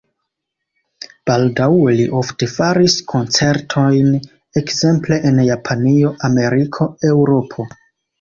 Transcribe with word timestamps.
Baldaŭe 1.29 1.91
li 1.99 2.07
ofte 2.19 2.47
faris 2.53 2.95
koncertojn, 3.13 4.09
ekzemple 4.61 5.19
en 5.31 5.37
Japanio, 5.49 6.15
Ameriko, 6.29 6.89
Eŭropo. 7.13 7.67